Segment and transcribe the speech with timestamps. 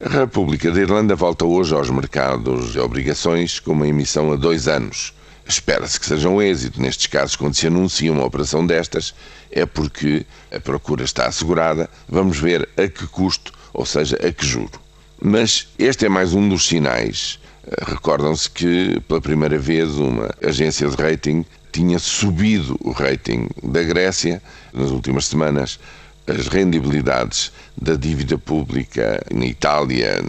[0.00, 4.68] A República da Irlanda volta hoje aos mercados de obrigações com uma emissão a dois
[4.68, 5.12] anos.
[5.44, 6.80] Espera-se que seja um êxito.
[6.80, 9.12] Nestes casos, quando se anuncia uma operação destas,
[9.50, 10.24] é porque
[10.54, 11.90] a procura está assegurada.
[12.08, 14.80] Vamos ver a que custo, ou seja, a que juro.
[15.20, 17.40] Mas este é mais um dos sinais.
[17.84, 24.40] Recordam-se que, pela primeira vez, uma agência de rating tinha subido o rating da Grécia
[24.72, 25.80] nas últimas semanas
[26.28, 27.50] as rendibilidades
[27.80, 30.22] da dívida pública na Itália,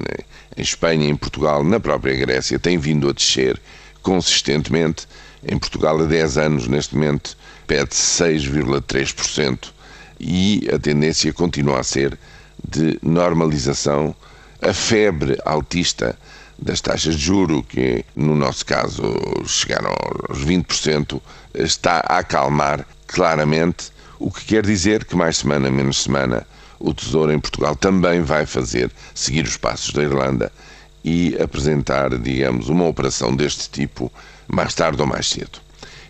[0.56, 3.60] em Espanha, em Portugal, na própria Grécia, têm vindo a descer
[4.02, 5.08] consistentemente.
[5.44, 7.38] Em Portugal, há 10 anos, neste momento,
[7.68, 9.72] pede 6,3%
[10.20, 12.18] e a tendência continua a ser
[12.68, 14.16] de normalização.
[14.62, 16.18] A febre altista
[16.58, 19.04] das taxas de juro, que no nosso caso
[19.46, 19.94] chegaram
[20.30, 21.22] aos 20%,
[21.54, 26.46] está a acalmar claramente o que quer dizer que mais semana, menos semana,
[26.78, 30.52] o Tesouro em Portugal também vai fazer, seguir os passos da Irlanda
[31.04, 34.12] e apresentar, digamos, uma operação deste tipo
[34.48, 35.60] mais tarde ou mais cedo.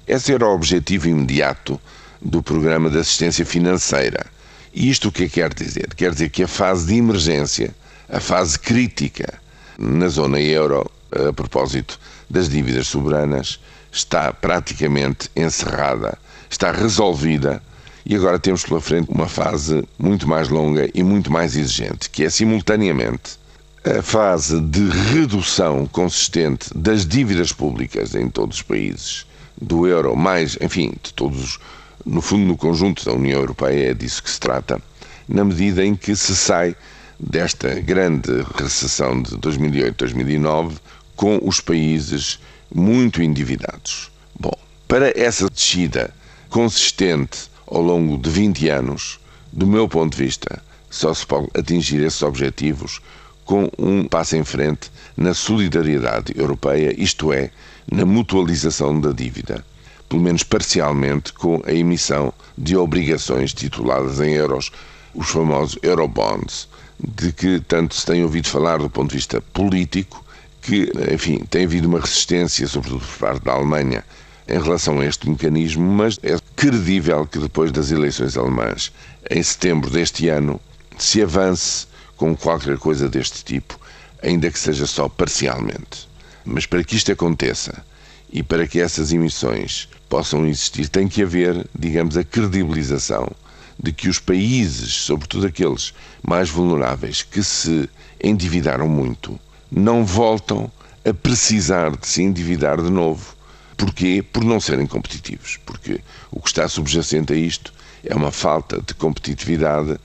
[0.07, 1.80] Esse era o objetivo imediato
[2.19, 4.25] do programa de assistência financeira.
[4.73, 5.93] E isto o que quer dizer?
[5.95, 7.75] Quer dizer que a fase de emergência,
[8.09, 9.39] a fase crítica
[9.77, 13.59] na zona euro, a propósito das dívidas soberanas,
[13.91, 16.17] está praticamente encerrada,
[16.49, 17.61] está resolvida
[18.09, 22.23] e agora temos pela frente uma fase muito mais longa e muito mais exigente, que
[22.23, 23.38] é simultaneamente
[23.85, 29.27] a fase de redução consistente das dívidas públicas em todos os países
[29.61, 31.59] do euro, mais, enfim, de todos,
[32.03, 34.81] no fundo, no conjunto da União Europeia, é disso que se trata,
[35.27, 36.75] na medida em que se sai
[37.19, 40.77] desta grande recessão de 2008-2009
[41.15, 42.39] com os países
[42.73, 44.09] muito endividados.
[44.39, 46.11] Bom, para essa descida
[46.49, 49.19] consistente ao longo de 20 anos,
[49.51, 52.99] do meu ponto de vista, só se pode atingir esses objetivos
[53.45, 57.51] com um passo em frente na solidariedade europeia, isto é,
[57.91, 59.65] na mutualização da dívida,
[60.07, 64.71] pelo menos parcialmente com a emissão de obrigações tituladas em euros,
[65.13, 66.67] os famosos Eurobonds,
[66.99, 70.23] de que tanto se tem ouvido falar do ponto de vista político,
[70.61, 74.03] que, enfim, tem havido uma resistência, sobretudo por parte da Alemanha,
[74.49, 78.92] em relação a este mecanismo, mas é credível que depois das eleições alemãs,
[79.30, 80.60] em setembro deste ano,
[80.98, 81.86] se avance
[82.17, 83.80] com qualquer coisa deste tipo,
[84.23, 86.09] ainda que seja só parcialmente.
[86.43, 87.86] Mas para que isto aconteça
[88.32, 93.30] e para que essas emissões possam existir, tem que haver, digamos, a credibilização
[93.77, 95.93] de que os países, sobretudo aqueles
[96.27, 97.88] mais vulneráveis, que se
[98.21, 99.39] endividaram muito,
[99.71, 100.71] não voltam
[101.05, 103.38] a precisar de se endividar de novo
[103.79, 104.21] Porquê?
[104.21, 105.57] Por não serem competitivos.
[105.65, 107.73] Porque o que está subjacente a isto
[108.03, 109.97] é uma falta de competitividade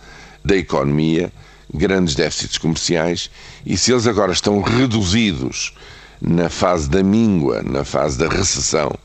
[0.45, 1.33] da economia,
[1.73, 3.29] grandes déficits comerciais,
[3.67, 5.75] e se eles agora estão reduzidos
[6.21, 8.97] na fase da míngua, na fase da recessão,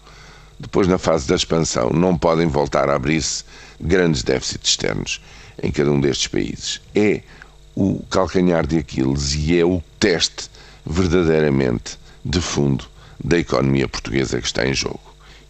[0.60, 3.44] depois na fase da expansão, não podem voltar a abrir-se
[3.82, 5.20] grandes déficits externos
[5.64, 6.80] em cada um destes países.
[6.94, 7.24] É
[7.76, 10.48] o calcanhar de Aquiles e é o teste
[10.86, 12.86] verdadeiramente de fundo
[13.24, 15.02] da economia portuguesa que está em jogo.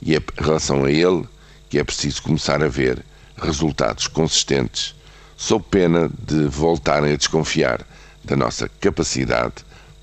[0.01, 1.27] E é em relação a ele
[1.69, 3.03] que é preciso começar a ver
[3.37, 4.95] resultados consistentes,
[5.37, 7.85] sob pena de voltarem a desconfiar
[8.23, 9.55] da nossa capacidade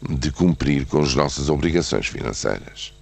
[0.09, 2.96] de cumprir com as nossas obrigações financeiras.